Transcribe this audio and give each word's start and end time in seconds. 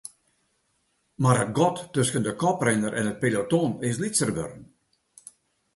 Mar 1.25 1.37
it 1.43 1.51
gat 1.59 1.77
tusken 1.97 2.25
de 2.27 2.33
koprinner 2.41 2.93
en 2.99 3.11
it 3.11 3.19
peloton 3.21 3.69
is 3.89 3.95
lytser 4.03 4.31
wurden. 4.37 4.63